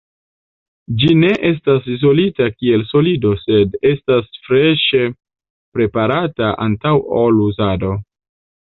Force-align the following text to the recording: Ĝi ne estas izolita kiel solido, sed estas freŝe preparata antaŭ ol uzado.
Ĝi 1.03 1.11
ne 1.23 1.29
estas 1.49 1.89
izolita 1.95 2.47
kiel 2.55 2.87
solido, 2.93 3.35
sed 3.43 3.79
estas 3.93 4.35
freŝe 4.49 5.05
preparata 5.79 6.53
antaŭ 6.69 6.99
ol 7.25 7.43
uzado. 7.49 7.97